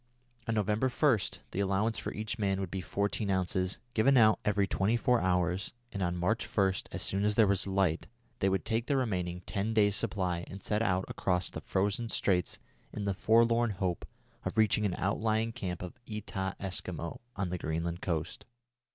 On 0.47 0.55
November 0.55 0.89
1, 0.89 1.19
the 1.51 1.59
allowance 1.59 1.99
for 1.99 2.11
each 2.11 2.39
man 2.39 2.59
would 2.59 2.71
be 2.71 2.81
fourteen 2.81 3.29
ounces, 3.29 3.77
given 3.93 4.17
out 4.17 4.39
every 4.43 4.65
twenty 4.65 4.97
four 4.97 5.21
hours, 5.21 5.73
and 5.91 6.01
on 6.01 6.17
March 6.17 6.43
1, 6.45 6.73
as 6.91 7.03
soon 7.03 7.23
as 7.23 7.35
there 7.35 7.45
was 7.45 7.67
light, 7.67 8.07
they 8.39 8.49
would 8.49 8.65
take 8.65 8.87
their 8.87 8.97
remaining 8.97 9.41
ten 9.41 9.75
days' 9.75 9.95
supply 9.95 10.43
and 10.47 10.63
set 10.63 10.81
out 10.81 11.05
across 11.07 11.51
the 11.51 11.61
frozen 11.61 12.09
straits 12.09 12.57
in 12.91 13.03
the 13.03 13.13
forlorn 13.13 13.69
hope 13.69 14.03
of 14.43 14.57
reaching 14.57 14.87
an 14.87 14.95
outlying 14.95 15.51
camp 15.51 15.83
of 15.83 15.99
Etah 16.07 16.53
Eskimo 16.59 17.19
on 17.35 17.49
the 17.49 17.59
Greenland 17.59 18.01
coast. 18.01 18.45